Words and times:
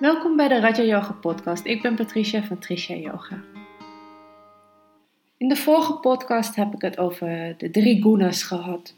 Welkom 0.00 0.36
bij 0.36 0.48
de 0.48 0.60
Raja 0.60 0.82
Yoga 0.82 1.12
podcast. 1.12 1.64
Ik 1.64 1.82
ben 1.82 1.94
Patricia 1.94 2.42
van 2.42 2.58
Tricia 2.58 2.96
Yoga. 2.96 3.42
In 5.36 5.48
de 5.48 5.56
vorige 5.56 5.92
podcast 5.92 6.54
heb 6.54 6.74
ik 6.74 6.80
het 6.80 6.98
over 6.98 7.54
de 7.58 7.70
drie 7.70 8.02
gunas 8.02 8.42
gehad. 8.42 8.94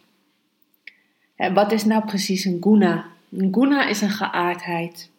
En 1.36 1.54
wat 1.54 1.72
is 1.72 1.84
nou 1.84 2.04
precies 2.04 2.44
een 2.44 2.58
guna? 2.60 3.06
Een 3.30 3.54
guna 3.54 3.88
is 3.88 4.00
een 4.00 4.10
geaardheid. 4.10 5.10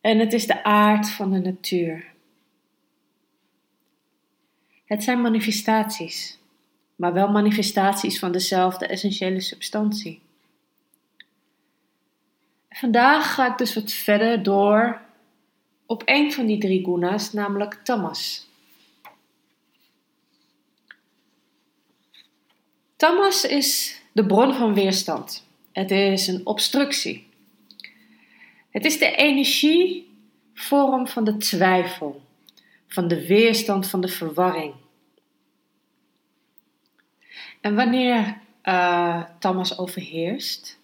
En 0.00 0.18
het 0.18 0.32
is 0.32 0.46
de 0.46 0.64
aard 0.64 1.10
van 1.10 1.30
de 1.30 1.38
natuur. 1.38 2.12
Het 4.84 5.02
zijn 5.02 5.20
manifestaties, 5.20 6.38
maar 6.96 7.12
wel 7.12 7.28
manifestaties 7.28 8.18
van 8.18 8.32
dezelfde 8.32 8.86
essentiële 8.86 9.40
substantie. 9.40 10.24
Vandaag 12.78 13.34
ga 13.34 13.50
ik 13.52 13.58
dus 13.58 13.74
wat 13.74 13.92
verder 13.92 14.42
door 14.42 15.00
op 15.86 16.02
een 16.04 16.32
van 16.32 16.46
die 16.46 16.58
drie 16.58 16.84
gunas, 16.84 17.32
namelijk 17.32 17.74
tamas. 17.74 18.48
Tamas 22.96 23.44
is 23.44 24.00
de 24.12 24.26
bron 24.26 24.54
van 24.54 24.74
weerstand. 24.74 25.46
Het 25.72 25.90
is 25.90 26.26
een 26.26 26.46
obstructie. 26.46 27.28
Het 28.70 28.84
is 28.84 28.98
de 28.98 29.16
energievorm 29.16 31.06
van 31.06 31.24
de 31.24 31.36
twijfel, 31.36 32.22
van 32.86 33.08
de 33.08 33.26
weerstand, 33.26 33.88
van 33.88 34.00
de 34.00 34.08
verwarring. 34.08 34.74
En 37.60 37.74
wanneer 37.74 38.38
uh, 38.64 39.24
tamas 39.38 39.78
overheerst, 39.78 40.78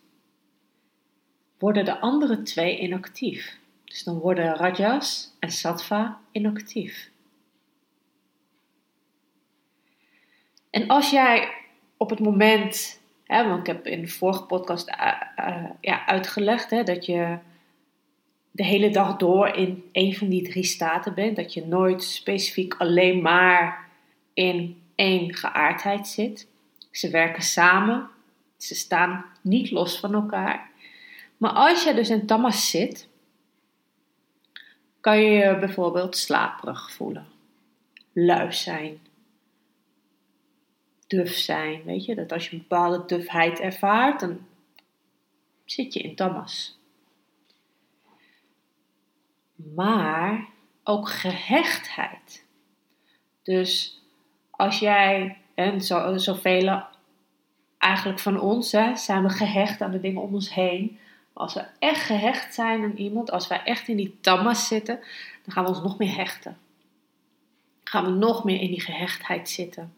worden 1.62 1.84
de 1.84 2.00
andere 2.00 2.42
twee 2.42 2.78
inactief. 2.78 3.58
Dus 3.84 4.04
dan 4.04 4.18
worden 4.18 4.56
rajas 4.56 5.36
en 5.38 5.50
sattva 5.50 6.20
inactief. 6.32 7.10
En 10.70 10.88
als 10.88 11.10
jij 11.10 11.52
op 11.96 12.10
het 12.10 12.20
moment, 12.20 13.00
hè, 13.24 13.48
want 13.48 13.60
ik 13.60 13.66
heb 13.66 13.86
in 13.86 14.00
de 14.00 14.08
vorige 14.08 14.42
podcast 14.44 14.88
uh, 14.88 15.20
uh, 15.38 15.70
ja, 15.80 16.06
uitgelegd 16.06 16.70
hè, 16.70 16.82
dat 16.82 17.06
je 17.06 17.38
de 18.50 18.64
hele 18.64 18.90
dag 18.90 19.16
door 19.16 19.48
in 19.48 19.84
een 19.92 20.14
van 20.14 20.28
die 20.28 20.42
drie 20.42 20.64
staten 20.64 21.14
bent, 21.14 21.36
dat 21.36 21.54
je 21.54 21.66
nooit 21.66 22.02
specifiek 22.02 22.74
alleen 22.74 23.22
maar 23.22 23.88
in 24.34 24.82
één 24.94 25.34
geaardheid 25.34 26.08
zit. 26.08 26.48
Ze 26.90 27.10
werken 27.10 27.42
samen, 27.42 28.08
ze 28.56 28.74
staan 28.74 29.24
niet 29.40 29.70
los 29.70 30.00
van 30.00 30.14
elkaar. 30.14 30.70
Maar 31.42 31.52
als 31.52 31.84
je 31.84 31.94
dus 31.94 32.10
in 32.10 32.26
tamas 32.26 32.70
zit, 32.70 33.08
kan 35.00 35.20
je 35.20 35.30
je 35.30 35.58
bijvoorbeeld 35.58 36.16
slaperig 36.16 36.92
voelen, 36.92 37.26
lui 38.12 38.52
zijn, 38.52 39.00
duf 41.06 41.32
zijn. 41.32 41.84
Weet 41.84 42.04
je, 42.04 42.14
dat 42.14 42.32
als 42.32 42.48
je 42.48 42.52
een 42.52 42.58
bepaalde 42.68 43.04
dufheid 43.06 43.60
ervaart, 43.60 44.20
dan 44.20 44.46
zit 45.64 45.92
je 45.94 46.00
in 46.00 46.14
tamas. 46.14 46.78
Maar 49.54 50.48
ook 50.84 51.08
gehechtheid. 51.08 52.46
Dus 53.42 54.00
als 54.50 54.78
jij, 54.78 55.38
en 55.54 55.80
zo, 55.80 56.16
zoveel 56.16 56.82
eigenlijk 57.78 58.18
van 58.18 58.40
ons, 58.40 58.72
hè, 58.72 58.96
zijn 58.96 59.22
we 59.22 59.28
gehecht 59.28 59.80
aan 59.80 59.90
de 59.90 60.00
dingen 60.00 60.22
om 60.22 60.34
ons 60.34 60.54
heen. 60.54 61.00
Als 61.32 61.54
we 61.54 61.64
echt 61.78 62.00
gehecht 62.00 62.54
zijn 62.54 62.82
aan 62.82 62.96
iemand, 62.96 63.30
als 63.30 63.48
wij 63.48 63.62
echt 63.64 63.88
in 63.88 63.96
die 63.96 64.18
tamas 64.20 64.66
zitten, 64.66 65.00
dan 65.44 65.52
gaan 65.52 65.64
we 65.64 65.70
ons 65.70 65.82
nog 65.82 65.98
meer 65.98 66.14
hechten. 66.14 66.58
Dan 67.82 67.92
gaan 67.92 68.04
we 68.04 68.10
nog 68.10 68.44
meer 68.44 68.60
in 68.60 68.70
die 68.70 68.80
gehechtheid 68.80 69.48
zitten. 69.48 69.94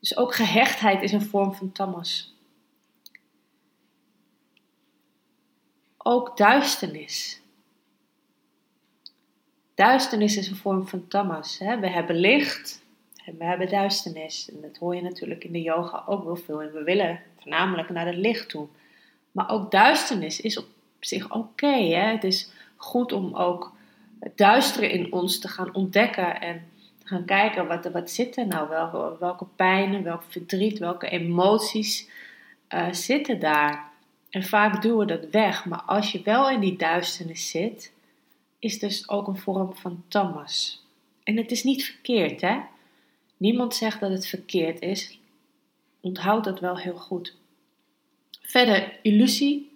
Dus 0.00 0.16
ook 0.16 0.34
gehechtheid 0.34 1.02
is 1.02 1.12
een 1.12 1.22
vorm 1.22 1.54
van 1.54 1.72
tamas. 1.72 2.34
Ook 5.96 6.36
duisternis. 6.36 7.40
Duisternis 9.74 10.36
is 10.36 10.48
een 10.48 10.56
vorm 10.56 10.88
van 10.88 11.08
tamas. 11.08 11.58
Hè? 11.58 11.78
We 11.78 11.88
hebben 11.88 12.16
licht 12.16 12.84
en 13.24 13.36
we 13.36 13.44
hebben 13.44 13.68
duisternis. 13.68 14.50
En 14.50 14.60
dat 14.60 14.76
hoor 14.76 14.94
je 14.94 15.02
natuurlijk 15.02 15.44
in 15.44 15.52
de 15.52 15.62
yoga 15.62 16.04
ook 16.06 16.24
wel 16.24 16.36
veel. 16.36 16.62
En 16.62 16.72
we 16.72 16.82
willen 16.82 17.22
voornamelijk 17.38 17.90
naar 17.90 18.06
het 18.06 18.16
licht 18.16 18.48
toe. 18.48 18.68
Maar 19.32 19.50
ook 19.50 19.70
duisternis 19.70 20.40
is 20.40 20.58
op 20.58 20.66
zich 21.00 21.30
oké. 21.30 21.76
het 21.94 22.24
is 22.24 22.50
goed 22.76 23.12
om 23.12 23.34
ook 23.34 23.72
het 24.20 24.80
in 24.80 25.12
ons 25.12 25.38
te 25.38 25.48
gaan 25.48 25.74
ontdekken 25.74 26.40
en 26.40 26.68
te 26.98 27.06
gaan 27.06 27.24
kijken 27.24 27.66
wat, 27.66 27.90
wat 27.92 28.10
zit 28.10 28.36
er 28.36 28.46
nou, 28.46 28.68
welke, 28.68 29.16
welke 29.20 29.46
pijnen, 29.56 30.02
welk 30.02 30.22
verdriet, 30.28 30.78
welke 30.78 31.08
emoties 31.08 32.08
uh, 32.68 32.92
zitten 32.92 33.40
daar. 33.40 33.88
En 34.30 34.44
vaak 34.44 34.82
doen 34.82 34.98
we 34.98 35.04
dat 35.04 35.30
weg, 35.30 35.64
maar 35.64 35.82
als 35.82 36.12
je 36.12 36.22
wel 36.22 36.50
in 36.50 36.60
die 36.60 36.76
duisternis 36.76 37.50
zit, 37.50 37.92
is 38.58 38.78
dus 38.78 39.08
ook 39.08 39.26
een 39.26 39.38
vorm 39.38 39.74
van 39.74 40.02
tamas. 40.08 40.84
En 41.22 41.36
het 41.36 41.50
is 41.50 41.64
niet 41.64 41.84
verkeerd, 41.84 42.40
hè? 42.40 42.60
Niemand 43.36 43.74
zegt 43.74 44.00
dat 44.00 44.10
het 44.10 44.26
verkeerd 44.26 44.80
is. 44.80 45.18
Onthoud 46.00 46.44
dat 46.44 46.60
wel 46.60 46.78
heel 46.78 46.96
goed. 46.96 47.36
Verder, 48.50 48.98
illusie 49.02 49.70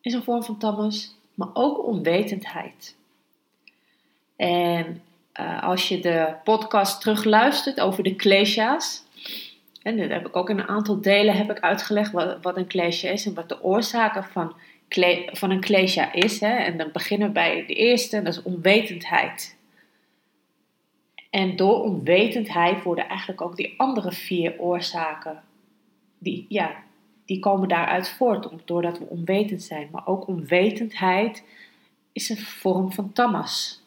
is 0.00 0.14
een 0.14 0.22
vorm 0.22 0.42
van 0.42 0.58
tamas, 0.58 1.14
maar 1.34 1.48
ook 1.52 1.84
onwetendheid. 1.84 2.96
En 4.36 5.02
uh, 5.40 5.62
als 5.62 5.88
je 5.88 6.00
de 6.00 6.34
podcast 6.44 7.00
terugluistert 7.00 7.80
over 7.80 8.02
de 8.02 8.14
klesha's, 8.14 9.02
en 9.82 9.96
dat 9.96 10.08
heb 10.08 10.26
ik 10.26 10.36
ook 10.36 10.50
in 10.50 10.58
een 10.58 10.68
aantal 10.68 11.00
delen 11.00 11.36
heb 11.36 11.50
ik 11.50 11.60
uitgelegd 11.60 12.12
wat, 12.12 12.42
wat 12.42 12.56
een 12.56 12.66
klesha 12.66 13.08
is 13.08 13.26
en 13.26 13.34
wat 13.34 13.48
de 13.48 13.62
oorzaken 13.62 14.24
van, 14.24 14.54
van 15.32 15.50
een 15.50 15.60
klesha 15.60 16.12
is. 16.12 16.40
Hè. 16.40 16.56
En 16.56 16.76
dan 16.76 16.90
beginnen 16.92 17.28
we 17.28 17.34
bij 17.34 17.66
de 17.66 17.74
eerste, 17.74 18.22
dat 18.22 18.32
is 18.32 18.42
onwetendheid. 18.42 19.56
En 21.30 21.56
door 21.56 21.82
onwetendheid 21.82 22.82
worden 22.82 23.08
eigenlijk 23.08 23.40
ook 23.40 23.56
die 23.56 23.74
andere 23.76 24.12
vier 24.12 24.58
oorzaken, 24.58 25.42
die, 26.18 26.46
ja, 26.48 26.86
die 27.28 27.38
komen 27.38 27.68
daaruit 27.68 28.08
voort, 28.08 28.48
doordat 28.64 28.98
we 28.98 29.04
onwetend 29.04 29.62
zijn. 29.62 29.88
Maar 29.92 30.06
ook 30.06 30.26
onwetendheid 30.26 31.44
is 32.12 32.28
een 32.28 32.38
vorm 32.38 32.92
van 32.92 33.12
tamas. 33.12 33.82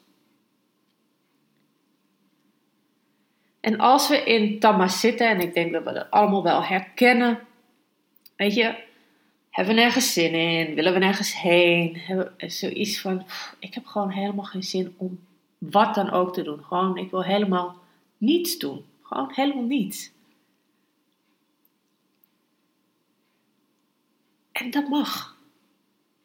En 3.59 3.79
als 3.79 4.07
we 4.07 4.23
in 4.23 4.59
tamas 4.59 4.99
zitten, 4.99 5.29
en 5.29 5.39
ik 5.39 5.53
denk 5.53 5.71
dat 5.73 5.83
we 5.83 5.93
dat 5.93 6.11
allemaal 6.11 6.43
wel 6.43 6.63
herkennen, 6.63 7.39
weet 8.35 8.53
je, 8.53 8.75
hebben 9.49 9.75
we 9.75 9.81
nergens 9.81 10.13
zin 10.13 10.33
in, 10.33 10.75
willen 10.75 10.93
we 10.93 10.99
nergens 10.99 11.41
heen, 11.41 11.97
hebben 11.97 12.33
zoiets 12.37 13.01
van, 13.01 13.25
ik 13.59 13.73
heb 13.73 13.85
gewoon 13.85 14.09
helemaal 14.09 14.45
geen 14.45 14.63
zin 14.63 14.93
om 14.97 15.19
wat 15.57 15.95
dan 15.95 16.11
ook 16.11 16.33
te 16.33 16.41
doen. 16.41 16.63
Gewoon, 16.63 16.97
ik 16.97 17.11
wil 17.11 17.23
helemaal 17.23 17.75
niets 18.17 18.57
doen. 18.57 18.85
Gewoon 19.01 19.31
helemaal 19.33 19.63
niets. 19.63 20.11
En 24.61 24.71
dat 24.71 24.87
mag. 24.87 25.37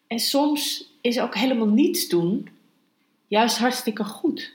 En 0.06 0.18
soms 0.18 0.92
is 1.00 1.20
ook 1.20 1.34
helemaal 1.34 1.68
niets 1.68 2.08
doen 2.08 2.48
juist 3.26 3.58
hartstikke 3.58 4.04
goed. 4.04 4.54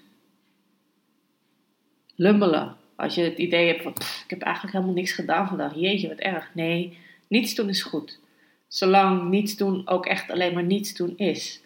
Lummelen. 2.15 2.75
Als 2.95 3.15
je 3.15 3.21
het 3.21 3.37
idee 3.37 3.67
hebt 3.67 3.83
van, 3.83 3.91
ik 4.23 4.29
heb 4.29 4.41
eigenlijk 4.41 4.73
helemaal 4.75 4.95
niks 4.95 5.11
gedaan 5.11 5.47
vandaag. 5.47 5.75
Jeetje, 5.75 6.07
wat 6.07 6.17
erg. 6.17 6.49
Nee, 6.53 6.97
niets 7.27 7.55
doen 7.55 7.69
is 7.69 7.83
goed. 7.83 8.19
Zolang 8.67 9.29
niets 9.29 9.55
doen 9.57 9.87
ook 9.87 10.05
echt 10.05 10.31
alleen 10.31 10.53
maar 10.53 10.63
niets 10.63 10.93
doen 10.93 11.17
is. 11.17 11.61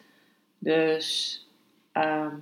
Dus 0.57 1.40
uh, 1.94 2.34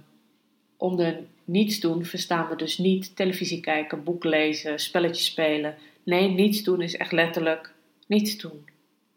onder 0.77 1.19
niets 1.45 1.79
doen 1.79 2.05
verstaan 2.05 2.49
we 2.49 2.55
dus 2.55 2.77
niet 2.77 3.15
televisie 3.15 3.59
kijken, 3.59 4.03
boek 4.03 4.23
lezen, 4.23 4.79
spelletjes 4.79 5.25
spelen. 5.25 5.75
Nee, 6.03 6.29
niets 6.29 6.63
doen 6.63 6.81
is 6.81 6.95
echt 6.95 7.11
letterlijk 7.11 7.73
niets 8.07 8.37
doen 8.37 8.71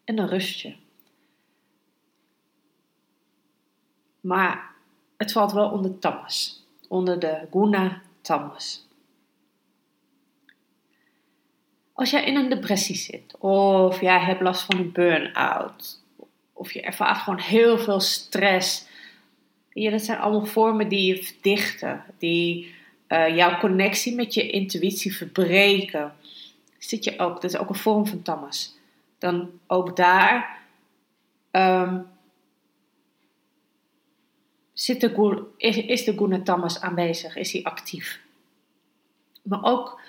en 0.07 0.17
dan 0.17 0.29
rust 0.29 0.61
je. 0.61 0.75
Maar 4.21 4.75
het 5.17 5.33
valt 5.33 5.53
wel 5.53 5.71
onder 5.71 5.99
tamas, 5.99 6.65
onder 6.89 7.19
de 7.19 7.47
guna 7.51 8.03
tamas. 8.21 8.87
Als 11.93 12.11
jij 12.11 12.25
in 12.25 12.37
een 12.37 12.49
depressie 12.49 12.97
zit, 12.97 13.37
of 13.39 14.01
jij 14.01 14.21
hebt 14.21 14.41
last 14.41 14.63
van 14.63 14.79
een 14.79 14.93
burn-out, 14.93 16.03
of 16.53 16.73
je 16.73 16.81
ervaart 16.81 17.19
gewoon 17.19 17.41
heel 17.41 17.79
veel 17.79 18.01
stress. 18.01 18.87
Ja, 19.73 19.91
dat 19.91 20.03
zijn 20.03 20.19
allemaal 20.19 20.47
vormen 20.47 20.89
die 20.89 21.07
je 21.07 21.23
verdichten, 21.23 22.05
die 22.19 22.75
uh, 23.09 23.37
jouw 23.37 23.59
connectie 23.59 24.15
met 24.15 24.35
je 24.35 24.51
intuïtie 24.51 25.17
verbreken. 25.17 26.15
Zit 26.79 27.05
je 27.05 27.19
ook, 27.19 27.35
dat 27.35 27.45
is 27.45 27.57
ook 27.57 27.69
een 27.69 27.75
vorm 27.75 28.07
van 28.07 28.23
tamas 28.23 28.77
dan 29.19 29.61
ook 29.67 29.97
daar 29.97 30.59
ehm, 31.51 32.01
zit 34.73 35.01
de, 35.01 35.45
is, 35.57 35.77
is 35.77 36.05
de 36.05 36.17
Guna 36.17 36.59
aanwezig, 36.81 37.37
is 37.37 37.53
hij 37.53 37.63
actief. 37.63 38.21
Maar 39.43 39.63
ook 39.63 40.01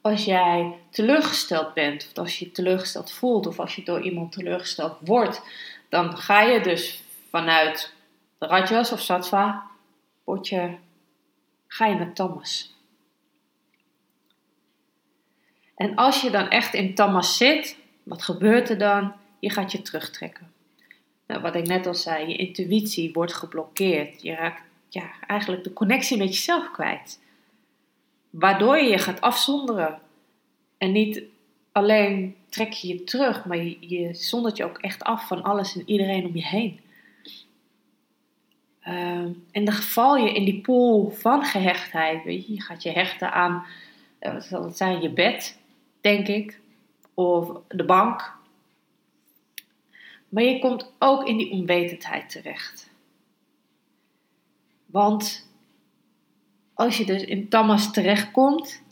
als 0.00 0.24
jij 0.24 0.78
teleurgesteld 0.90 1.74
bent, 1.74 2.06
of 2.10 2.18
als 2.18 2.38
je 2.38 2.52
teleurgesteld 2.52 3.12
voelt, 3.12 3.46
of 3.46 3.58
als 3.58 3.76
je 3.76 3.82
door 3.82 4.00
iemand 4.00 4.32
teleurgesteld 4.32 4.96
wordt, 5.00 5.42
dan 5.88 6.16
ga 6.16 6.42
je 6.42 6.60
dus 6.60 7.02
vanuit 7.30 7.92
de 8.38 8.46
Rajas 8.46 8.92
of 8.92 9.00
Sattva, 9.00 9.66
word 10.24 10.48
ga 11.66 11.86
je 11.86 11.94
naar 11.94 12.12
Tamas. 12.12 12.74
En 15.74 15.94
als 15.94 16.20
je 16.20 16.30
dan 16.30 16.48
echt 16.48 16.74
in 16.74 16.94
Tamas 16.94 17.36
zit, 17.36 17.78
wat 18.06 18.22
gebeurt 18.22 18.70
er 18.70 18.78
dan? 18.78 19.12
Je 19.38 19.50
gaat 19.50 19.72
je 19.72 19.82
terugtrekken. 19.82 20.52
Nou, 21.26 21.40
wat 21.40 21.54
ik 21.54 21.66
net 21.66 21.86
al 21.86 21.94
zei, 21.94 22.28
je 22.28 22.36
intuïtie 22.36 23.12
wordt 23.12 23.34
geblokkeerd. 23.34 24.22
Je 24.22 24.34
raakt 24.34 24.62
ja, 24.88 25.10
eigenlijk 25.26 25.64
de 25.64 25.72
connectie 25.72 26.16
met 26.16 26.28
jezelf 26.28 26.70
kwijt. 26.70 27.20
Waardoor 28.30 28.76
je 28.76 28.90
je 28.90 28.98
gaat 28.98 29.20
afzonderen. 29.20 29.98
En 30.78 30.92
niet 30.92 31.22
alleen 31.72 32.36
trek 32.48 32.72
je 32.72 32.88
je 32.88 33.04
terug, 33.04 33.44
maar 33.44 33.56
je, 33.56 33.76
je 33.80 34.14
zondert 34.14 34.56
je 34.56 34.64
ook 34.64 34.78
echt 34.78 35.02
af 35.02 35.26
van 35.26 35.42
alles 35.42 35.76
en 35.76 35.82
iedereen 35.86 36.26
om 36.26 36.36
je 36.36 36.46
heen. 36.46 36.80
Uh, 38.88 39.28
en 39.50 39.64
dan 39.64 39.72
val 39.72 40.16
je 40.16 40.32
in 40.32 40.44
die 40.44 40.60
pool 40.60 41.10
van 41.10 41.44
gehechtheid. 41.44 42.24
Weet 42.24 42.46
je? 42.46 42.52
je 42.52 42.60
gaat 42.60 42.82
je 42.82 42.90
hechten 42.90 43.32
aan, 43.32 43.66
uh, 44.20 44.32
wat 44.32 44.44
zal 44.44 44.64
het 44.64 44.76
zijn, 44.76 45.02
je 45.02 45.10
bed, 45.10 45.58
denk 46.00 46.28
ik, 46.28 46.60
of 47.16 47.60
de 47.68 47.84
bank. 47.84 48.34
Maar 50.28 50.42
je 50.42 50.58
komt 50.58 50.92
ook 50.98 51.26
in 51.26 51.36
die 51.36 51.50
onwetendheid 51.50 52.30
terecht. 52.30 52.90
Want 54.86 55.48
als 56.74 56.98
je 56.98 57.04
dus 57.04 57.22
in 57.24 57.48
Tamas 57.48 57.92
terechtkomt, 57.92 58.82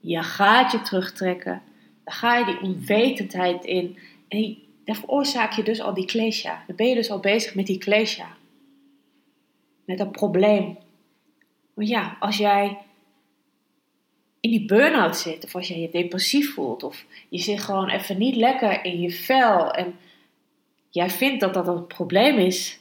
je 0.00 0.22
gaat 0.22 0.72
je 0.72 0.80
terugtrekken, 0.80 1.62
dan 2.04 2.14
ga 2.14 2.36
je 2.36 2.44
die 2.44 2.60
onwetendheid 2.60 3.64
in 3.64 3.98
en 4.28 4.56
daar 4.84 4.96
veroorzaak 4.96 5.52
je 5.52 5.62
dus 5.62 5.80
al 5.80 5.94
die 5.94 6.04
klesja. 6.04 6.64
Dan 6.66 6.76
ben 6.76 6.86
je 6.86 6.94
dus 6.94 7.10
al 7.10 7.20
bezig 7.20 7.54
met 7.54 7.66
die 7.66 7.78
klesja. 7.78 8.36
Met 9.84 9.98
dat 9.98 10.12
probleem. 10.12 10.78
Want 11.74 11.88
ja, 11.88 12.16
als 12.20 12.36
jij 12.36 12.78
in 14.40 14.50
die 14.50 14.66
burn-out 14.66 15.16
zit, 15.16 15.44
of 15.44 15.54
als 15.54 15.68
jij 15.68 15.80
je 15.80 15.90
depressief 15.90 16.54
voelt, 16.54 16.82
of 16.82 17.04
je 17.28 17.38
zit 17.38 17.60
gewoon 17.60 17.88
even 17.88 18.18
niet 18.18 18.36
lekker 18.36 18.84
in 18.84 19.00
je 19.00 19.10
vel 19.10 19.70
en 19.70 19.98
jij 20.88 21.10
vindt 21.10 21.40
dat 21.40 21.54
dat 21.54 21.68
een 21.68 21.86
probleem 21.86 22.38
is, 22.38 22.78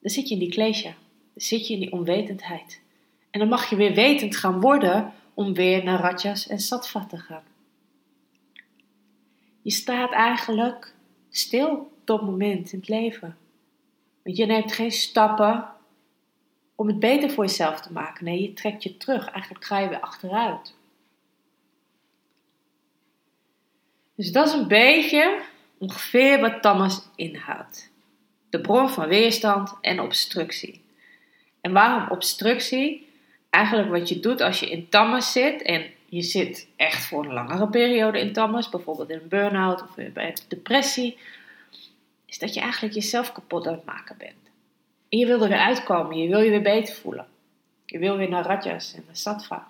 dan 0.00 0.10
zit 0.10 0.28
je 0.28 0.34
in 0.34 0.40
die 0.40 0.50
klesja. 0.50 0.90
Dan 1.32 1.46
zit 1.46 1.66
je 1.66 1.74
in 1.74 1.80
die 1.80 1.92
onwetendheid. 1.92 2.80
En 3.30 3.40
dan 3.40 3.48
mag 3.48 3.70
je 3.70 3.76
weer 3.76 3.94
wetend 3.94 4.36
gaan 4.36 4.60
worden 4.60 5.12
om 5.34 5.54
weer 5.54 5.84
naar 5.84 6.00
Rajas 6.00 6.46
en 6.46 6.58
Sattva 6.58 7.06
te 7.06 7.16
gaan. 7.16 7.42
Je 9.62 9.70
staat 9.70 10.12
eigenlijk 10.12 10.94
stil 11.30 11.90
op 12.06 12.22
moment 12.22 12.72
in 12.72 12.78
het 12.78 12.88
leven. 12.88 13.36
Want 14.22 14.36
je 14.36 14.46
neemt 14.46 14.72
geen 14.72 14.92
stappen 14.92 15.68
om 16.78 16.86
het 16.86 16.98
beter 16.98 17.30
voor 17.30 17.44
jezelf 17.44 17.80
te 17.80 17.92
maken. 17.92 18.24
Nee, 18.24 18.42
je 18.42 18.52
trekt 18.52 18.82
je 18.82 18.96
terug. 18.96 19.30
Eigenlijk 19.30 19.64
ga 19.64 19.78
je 19.78 19.88
weer 19.88 20.00
achteruit. 20.00 20.74
Dus 24.14 24.32
dat 24.32 24.46
is 24.46 24.52
een 24.52 24.68
beetje 24.68 25.42
ongeveer 25.78 26.40
wat 26.40 26.62
Thomas 26.62 27.08
inhoudt. 27.14 27.90
De 28.50 28.60
bron 28.60 28.88
van 28.88 29.08
weerstand 29.08 29.74
en 29.80 30.00
obstructie. 30.00 30.84
En 31.60 31.72
waarom 31.72 32.10
obstructie? 32.10 33.08
Eigenlijk 33.50 33.88
wat 33.88 34.08
je 34.08 34.20
doet 34.20 34.40
als 34.40 34.60
je 34.60 34.70
in 34.70 34.88
Thomas 34.88 35.32
zit 35.32 35.62
en 35.62 35.90
je 36.06 36.22
zit 36.22 36.68
echt 36.76 37.04
voor 37.04 37.24
een 37.24 37.32
langere 37.32 37.68
periode 37.68 38.20
in 38.20 38.32
Thomas, 38.32 38.68
bijvoorbeeld 38.68 39.10
in 39.10 39.18
een 39.18 39.28
burn-out 39.28 39.82
of 39.82 39.94
bij 40.12 40.36
depressie, 40.48 41.18
is 42.26 42.38
dat 42.38 42.54
je 42.54 42.60
eigenlijk 42.60 42.94
jezelf 42.94 43.32
kapot 43.32 43.66
aan 43.66 43.74
het 43.74 43.84
maken 43.84 44.16
bent. 44.18 44.47
En 45.08 45.18
je 45.18 45.26
wil 45.26 45.42
er 45.42 45.48
weer 45.48 45.58
uitkomen, 45.58 46.16
je 46.16 46.28
wil 46.28 46.40
je 46.40 46.50
weer 46.50 46.62
beter 46.62 46.94
voelen. 46.94 47.26
Je 47.86 47.98
wil 47.98 48.16
weer 48.16 48.28
naar 48.28 48.44
Rajas 48.44 48.94
en 48.94 49.02
naar 49.06 49.16
Sattva. 49.16 49.68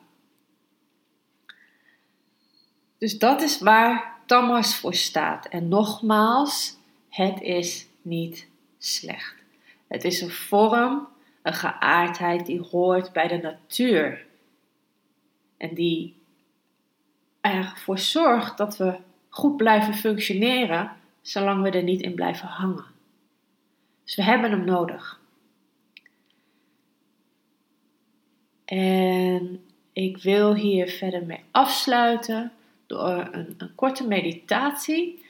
Dus 2.99 3.19
dat 3.19 3.43
is 3.43 3.59
waar 3.61 4.17
Tamas 4.27 4.77
voor 4.77 4.95
staat. 4.95 5.47
En 5.47 5.69
nogmaals, 5.69 6.77
het 7.09 7.41
is 7.41 7.89
niet 8.03 8.49
slecht. 8.79 9.35
Het 9.89 10.05
is 10.05 10.21
een 10.21 10.31
vorm, 10.31 11.09
een 11.43 11.55
geaardheid 11.55 12.47
die 12.47 12.61
hoort 12.61 13.13
bij 13.13 13.29
de 13.29 13.37
natuur. 13.37 14.27
En 15.57 15.75
die 15.75 16.17
ervoor 17.41 17.99
zorgt 17.99 18.57
dat 18.57 18.77
we 18.77 18.97
goed 19.29 19.57
blijven 19.57 19.95
functioneren, 19.95 20.93
zolang 21.23 21.63
we 21.63 21.71
er 21.71 21.83
niet 21.83 22.01
in 22.01 22.15
blijven 22.15 22.49
hangen. 22.49 22.85
Dus 24.05 24.17
we 24.17 24.23
hebben 24.23 24.51
hem 24.51 24.65
nodig. 24.65 25.21
En 28.69 29.65
ik 29.93 30.23
wil 30.23 30.55
hier 30.55 30.89
verder 30.89 31.27
mee 31.27 31.45
afsluiten 31.51 32.53
door 32.87 33.29
een, 33.33 33.55
een 33.59 33.75
korte 33.75 34.07
meditatie 34.07 35.25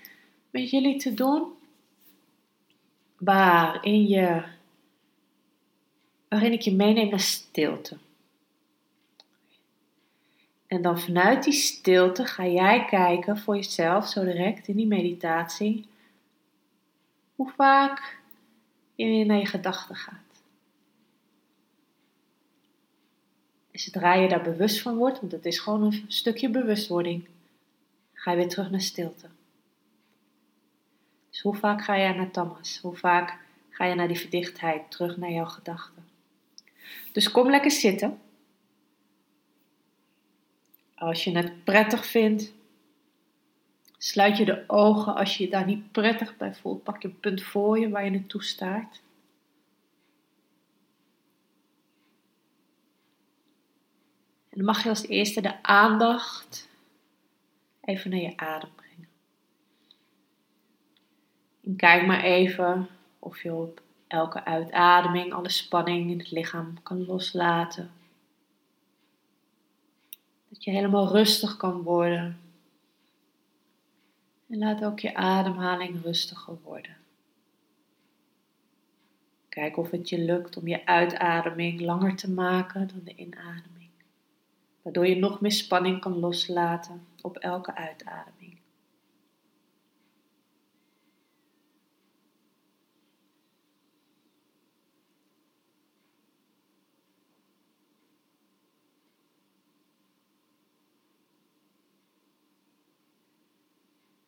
met 0.50 0.70
jullie 0.70 0.98
te 0.98 1.14
doen. 1.14 1.52
Waarin, 3.18 4.08
je, 4.08 4.42
ik 6.28 6.60
je 6.60 6.74
meeneem 6.74 7.08
naar 7.08 7.20
stilte. 7.20 7.96
En 10.66 10.82
dan 10.82 11.00
vanuit 11.00 11.44
die 11.44 11.52
stilte 11.52 12.24
ga 12.24 12.46
jij 12.46 12.84
kijken 12.84 13.38
voor 13.38 13.56
jezelf, 13.56 14.08
zo 14.08 14.24
direct 14.24 14.68
in 14.68 14.76
die 14.76 14.86
meditatie, 14.86 15.86
hoe 17.34 17.50
vaak 17.56 18.18
je 18.94 19.24
naar 19.24 19.38
je 19.38 19.46
gedachten 19.46 19.96
gaat. 19.96 20.28
En 23.77 23.77
zodra 23.92 24.14
je 24.14 24.28
daar 24.28 24.42
bewust 24.42 24.82
van 24.82 24.96
wordt, 24.96 25.20
want 25.20 25.32
het 25.32 25.46
is 25.46 25.58
gewoon 25.58 25.82
een 25.82 26.04
stukje 26.08 26.50
bewustwording, 26.50 27.26
ga 28.12 28.30
je 28.30 28.36
weer 28.36 28.48
terug 28.48 28.70
naar 28.70 28.80
stilte. 28.80 29.26
Dus 31.30 31.40
hoe 31.40 31.54
vaak 31.54 31.84
ga 31.84 31.94
je 31.94 32.14
naar 32.14 32.30
Tamas? 32.30 32.78
Hoe 32.82 32.96
vaak 32.96 33.38
ga 33.70 33.84
je 33.84 33.94
naar 33.94 34.08
die 34.08 34.18
verdichtheid, 34.18 34.90
terug 34.90 35.16
naar 35.16 35.30
jouw 35.30 35.44
gedachten? 35.44 36.04
Dus 37.12 37.30
kom 37.30 37.50
lekker 37.50 37.70
zitten. 37.70 38.18
Als 40.94 41.24
je 41.24 41.36
het 41.36 41.64
prettig 41.64 42.06
vindt, 42.06 42.52
sluit 43.98 44.36
je 44.36 44.44
de 44.44 44.64
ogen. 44.66 45.14
Als 45.14 45.36
je 45.36 45.44
je 45.44 45.50
daar 45.50 45.66
niet 45.66 45.92
prettig 45.92 46.36
bij 46.36 46.54
voelt, 46.54 46.82
pak 46.82 47.02
je 47.02 47.08
een 47.08 47.20
punt 47.20 47.42
voor 47.42 47.78
je 47.78 47.88
waar 47.88 48.04
je 48.04 48.10
naartoe 48.10 48.44
staart. 48.44 49.00
Dan 54.58 54.66
mag 54.66 54.82
je 54.82 54.88
als 54.88 55.06
eerste 55.06 55.40
de 55.40 55.62
aandacht 55.62 56.68
even 57.80 58.10
naar 58.10 58.20
je 58.20 58.36
adem 58.36 58.70
brengen. 58.74 59.08
En 61.64 61.76
kijk 61.76 62.06
maar 62.06 62.22
even 62.22 62.88
of 63.18 63.42
je 63.42 63.54
op 63.54 63.82
elke 64.06 64.44
uitademing 64.44 65.32
alle 65.32 65.48
spanning 65.48 66.10
in 66.10 66.18
het 66.18 66.30
lichaam 66.30 66.82
kan 66.82 67.06
loslaten. 67.06 67.90
Dat 70.48 70.64
je 70.64 70.70
helemaal 70.70 71.08
rustig 71.08 71.56
kan 71.56 71.82
worden. 71.82 72.40
En 74.48 74.58
laat 74.58 74.84
ook 74.84 75.00
je 75.00 75.14
ademhaling 75.14 76.02
rustiger 76.02 76.58
worden. 76.62 76.96
Kijk 79.48 79.76
of 79.76 79.90
het 79.90 80.08
je 80.08 80.18
lukt 80.18 80.56
om 80.56 80.68
je 80.68 80.86
uitademing 80.86 81.80
langer 81.80 82.16
te 82.16 82.30
maken 82.30 82.88
dan 82.88 83.00
de 83.04 83.14
inademing. 83.14 83.77
Waardoor 84.88 85.06
je 85.06 85.16
nog 85.16 85.40
meer 85.40 85.52
spanning 85.52 86.00
kan 86.00 86.18
loslaten 86.18 87.06
op 87.22 87.36
elke 87.36 87.74
uitademing. 87.74 88.58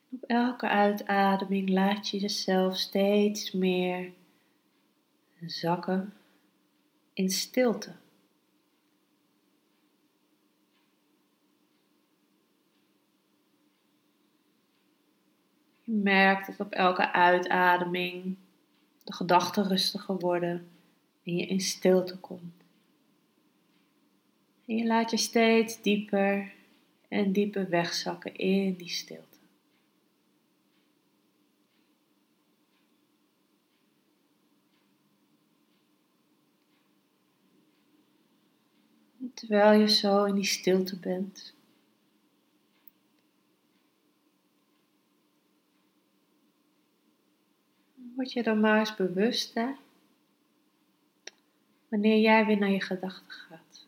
Op 0.09 0.23
elke 0.23 0.67
uitademing 0.67 1.69
laat 1.69 2.09
je 2.09 2.19
jezelf 2.19 2.77
steeds 2.77 3.51
meer 3.51 4.11
zakken 5.45 6.13
in 7.13 7.29
stilte. 7.29 7.95
Je 15.80 15.80
merkt 15.91 16.47
dat 16.47 16.59
op 16.59 16.71
elke 16.71 17.11
uitademing 17.11 18.35
de 19.03 19.13
gedachten 19.13 19.67
rustiger 19.67 20.17
worden 20.17 20.67
en 21.23 21.35
je 21.35 21.45
in 21.45 21.61
stilte 21.61 22.17
komt. 22.17 22.63
En 24.65 24.75
je 24.75 24.85
laat 24.85 25.11
je 25.11 25.17
steeds 25.17 25.81
dieper 25.81 26.51
en 27.07 27.31
dieper 27.31 27.69
wegzakken 27.69 28.35
in 28.35 28.73
die 28.73 28.89
stilte. 28.89 29.31
terwijl 39.33 39.79
je 39.79 39.89
zo 39.89 40.23
in 40.23 40.35
die 40.35 40.45
stilte 40.45 40.99
bent, 40.99 41.53
word 48.21 48.33
je 48.33 48.43
dan 48.43 48.59
maar 48.59 48.79
eens 48.79 48.95
bewust 48.95 49.53
hè? 49.53 49.71
wanneer 51.87 52.19
jij 52.19 52.45
weer 52.45 52.57
naar 52.57 52.69
je 52.69 52.81
gedachten 52.81 53.31
gaat. 53.31 53.87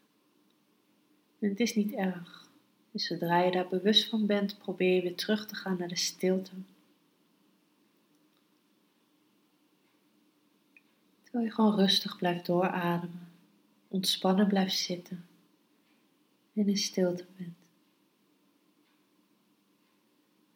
En 1.39 1.49
het 1.49 1.59
is 1.59 1.75
niet 1.75 1.93
erg. 1.93 2.49
Dus 2.91 3.07
zodra 3.07 3.41
je 3.41 3.51
daar 3.51 3.67
bewust 3.67 4.09
van 4.09 4.25
bent, 4.25 4.57
probeer 4.57 4.95
je 4.95 5.01
weer 5.01 5.15
terug 5.15 5.47
te 5.47 5.55
gaan 5.55 5.77
naar 5.77 5.87
de 5.87 5.95
stilte. 5.95 6.51
Terwijl 11.23 11.45
je 11.45 11.51
gewoon 11.51 11.75
rustig 11.75 12.17
blijft 12.17 12.45
doorademen, 12.45 13.27
ontspannen 13.87 14.47
blijft 14.47 14.77
zitten 14.77 15.25
en 16.53 16.67
in 16.67 16.77
stilte 16.77 17.25
bent. 17.37 17.57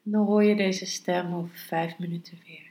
En 0.04 0.12
dan 0.12 0.26
hoor 0.26 0.44
je 0.44 0.56
deze 0.56 0.86
stem 0.86 1.34
over 1.34 1.56
vijf 1.56 2.00
minuten 2.00 2.40
weer. 2.46 2.67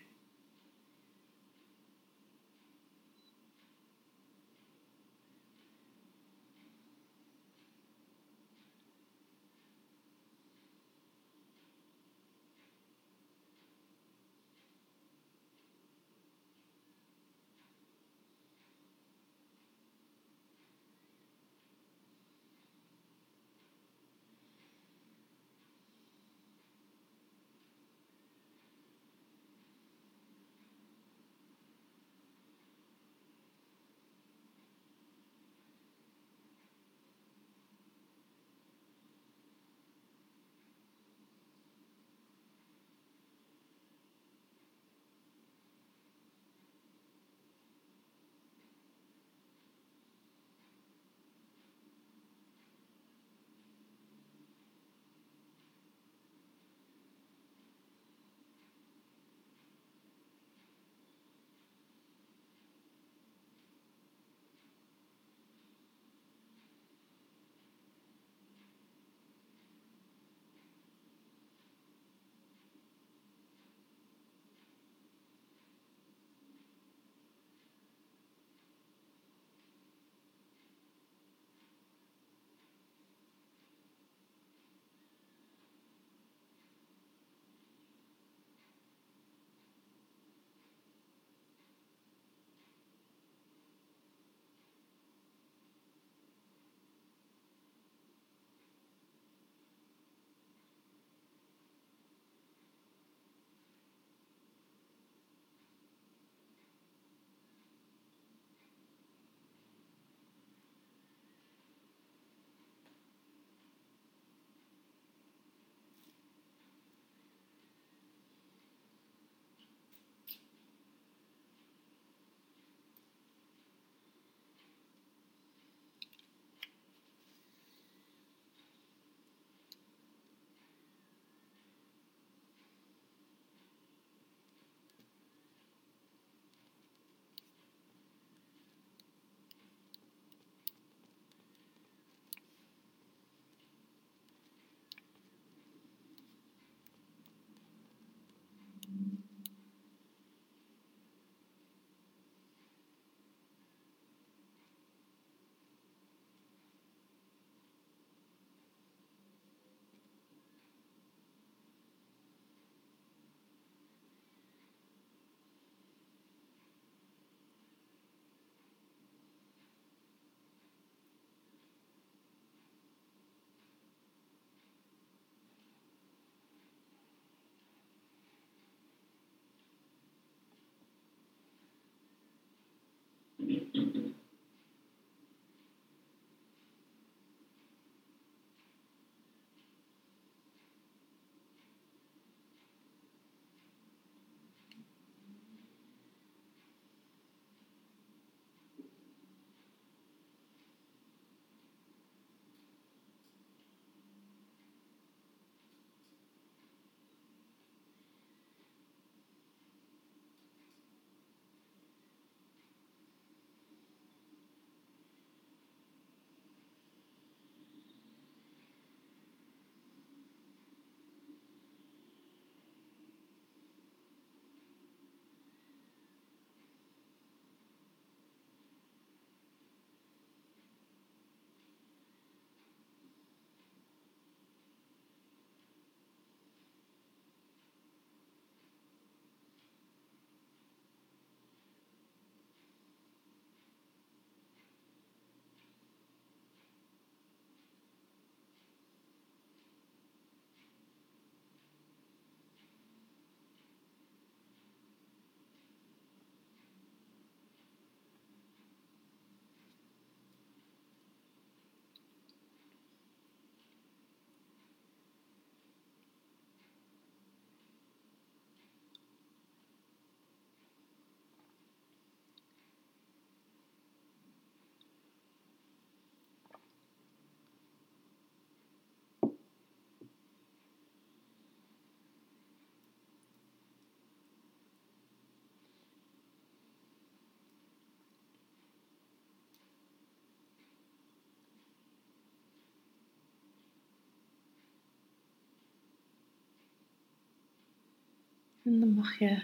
En 298.67 298.81
dan 298.81 298.95
mag 298.95 299.19
je 299.19 299.43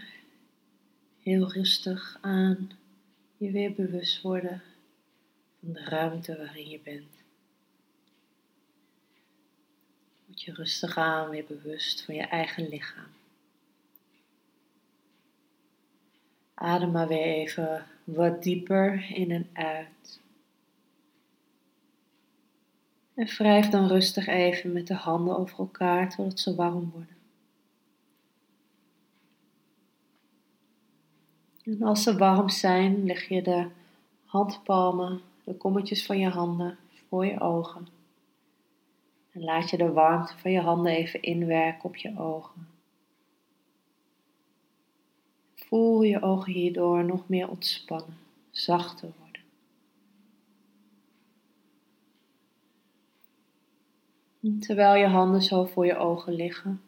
heel 1.20 1.52
rustig 1.52 2.18
aan 2.20 2.70
je 3.36 3.50
weer 3.50 3.72
bewust 3.72 4.22
worden 4.22 4.62
van 5.60 5.72
de 5.72 5.84
ruimte 5.84 6.36
waarin 6.36 6.68
je 6.68 6.80
bent. 6.80 7.22
Word 10.26 10.42
je 10.42 10.52
rustig 10.52 10.96
aan 10.96 11.30
weer 11.30 11.44
bewust 11.44 12.04
van 12.04 12.14
je 12.14 12.22
eigen 12.22 12.68
lichaam. 12.68 13.10
Adem 16.54 16.90
maar 16.90 17.08
weer 17.08 17.24
even 17.24 17.86
wat 18.04 18.42
dieper 18.42 19.10
in 19.10 19.30
en 19.30 19.48
uit. 19.52 20.20
En 23.14 23.26
wrijf 23.26 23.68
dan 23.68 23.86
rustig 23.86 24.26
even 24.26 24.72
met 24.72 24.86
de 24.86 24.94
handen 24.94 25.38
over 25.38 25.58
elkaar 25.58 26.10
totdat 26.10 26.40
ze 26.40 26.54
warm 26.54 26.90
worden. 26.90 27.21
En 31.62 31.82
als 31.82 32.02
ze 32.02 32.16
warm 32.16 32.48
zijn, 32.48 33.04
leg 33.04 33.28
je 33.28 33.42
de 33.42 33.66
handpalmen, 34.24 35.20
de 35.44 35.54
kommetjes 35.54 36.06
van 36.06 36.18
je 36.18 36.28
handen 36.28 36.78
voor 37.08 37.26
je 37.26 37.40
ogen. 37.40 37.88
En 39.30 39.44
laat 39.44 39.70
je 39.70 39.76
de 39.76 39.92
warmte 39.92 40.38
van 40.38 40.50
je 40.50 40.60
handen 40.60 40.92
even 40.92 41.22
inwerken 41.22 41.84
op 41.84 41.96
je 41.96 42.18
ogen. 42.18 42.68
Voel 45.54 46.02
je 46.02 46.22
ogen 46.22 46.52
hierdoor 46.52 47.04
nog 47.04 47.28
meer 47.28 47.48
ontspannen, 47.48 48.18
zachter 48.50 49.12
worden. 49.18 49.22
terwijl 54.60 54.94
je 54.94 55.06
handen 55.06 55.42
zo 55.42 55.64
voor 55.64 55.86
je 55.86 55.96
ogen 55.96 56.32
liggen, 56.32 56.82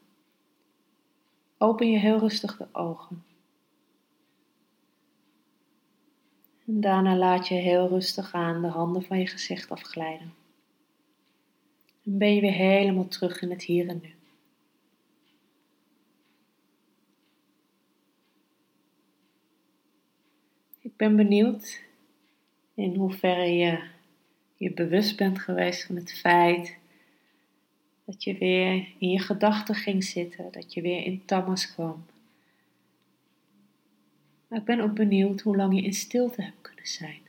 open 1.59 1.91
je 1.91 1.99
heel 1.99 2.19
rustig 2.19 2.57
de 2.57 2.67
ogen. 2.73 3.25
En 6.64 6.64
daarna 6.81 7.17
laat 7.17 7.49
je 7.49 7.55
heel 7.55 7.89
rustig 7.89 8.33
aan 8.33 8.63
de 8.63 8.69
handen 8.69 9.03
van 9.03 9.19
je 9.19 9.27
gezicht 9.27 9.71
afglijden. 9.71 10.35
En 12.05 12.19
ben 12.19 12.35
je 12.35 12.41
weer 12.41 12.53
helemaal 12.53 13.09
terug 13.09 13.43
in 13.43 13.51
het 13.51 13.63
hier 13.63 13.89
en 13.89 14.01
nu. 14.03 14.15
Ik 20.81 20.97
ben 20.97 21.17
benieuwd 21.17 21.83
in 22.75 22.95
hoeverre 22.95 23.57
je 23.57 23.83
je 24.57 24.73
bewust 24.73 25.17
bent 25.17 25.39
geweest 25.39 25.87
van 25.87 25.97
het 25.97 26.13
feit 26.13 26.77
dat 28.05 28.25
je 28.25 28.39
weer 28.39 28.89
in 28.99 29.11
je 29.11 29.19
gedachten 29.19 29.75
ging 29.75 30.05
zitten, 30.05 30.53
dat 30.53 30.73
je 30.73 30.81
weer 30.81 31.05
in 31.05 31.25
Tamas 31.25 31.73
kwam. 31.73 32.05
Ik 34.55 34.65
ben 34.65 34.81
ook 34.81 34.95
benieuwd 34.95 35.41
hoe 35.41 35.57
lang 35.57 35.75
je 35.75 35.83
in 35.83 35.93
stilte 35.93 36.43
hebt 36.43 36.61
kunnen 36.61 36.87
zijn. 36.87 37.21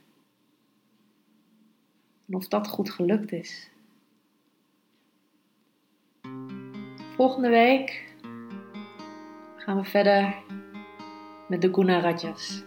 En 2.28 2.36
of 2.36 2.48
dat 2.48 2.68
goed 2.68 2.90
gelukt 2.90 3.32
is. 3.32 3.70
Volgende 7.16 7.50
week 7.50 8.16
gaan 9.56 9.78
we 9.78 9.84
verder 9.84 10.36
met 11.48 11.62
de 11.62 11.74
Guna 11.74 12.00
Rajas. 12.00 12.64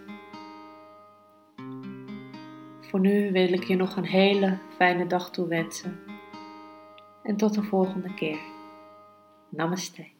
Voor 2.81 2.99
nu 2.99 3.31
wil 3.31 3.53
ik 3.53 3.63
je 3.63 3.75
nog 3.75 3.95
een 3.95 4.05
hele 4.05 4.57
fijne 4.75 5.07
dag 5.07 5.31
toewensen. 5.31 5.99
En 7.23 7.35
tot 7.35 7.53
de 7.53 7.63
volgende 7.63 8.13
keer. 8.13 8.39
Namaste. 9.49 10.17